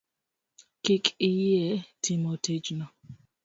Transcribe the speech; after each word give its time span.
Kik 0.83 1.05
iyie 1.29 1.67
timo 2.03 2.31
tijno? 2.43 2.85